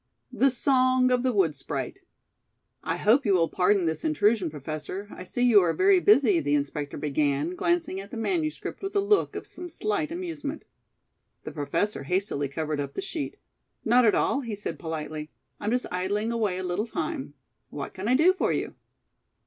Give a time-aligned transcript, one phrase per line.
[0.33, 1.99] "THE SONG OF THE WOOD SPRITE."
[2.83, 5.07] "I hope you will pardon this intrusion, Professor.
[5.11, 8.99] I see you are very busy," the inspector began, glancing at the manuscript with a
[8.99, 10.65] look of some slight amusement.
[11.43, 13.37] The Professor hastily covered up the sheet.
[13.85, 15.29] "Not at all," he said politely;
[15.59, 17.35] "I'm just idling away a little time.
[17.69, 18.73] What can I do for you?"